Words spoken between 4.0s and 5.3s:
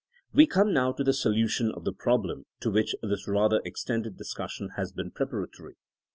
discussion has been